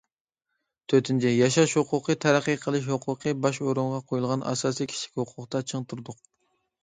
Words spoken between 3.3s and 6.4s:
باش ئورۇنغا قويۇلغان ئاساسىي كىشىلىك ھوقۇقتا چىڭ تۇردۇق.